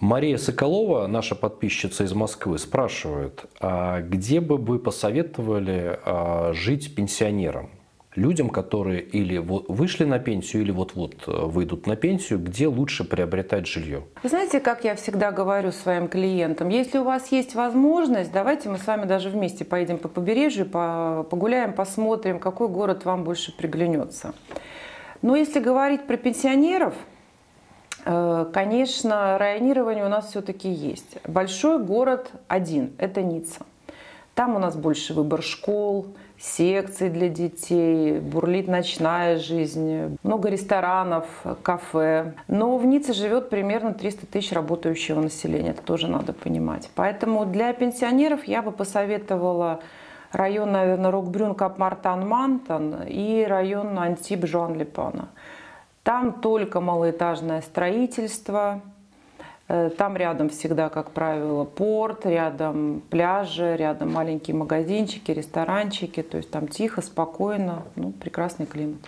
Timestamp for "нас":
30.08-30.28, 34.58-34.76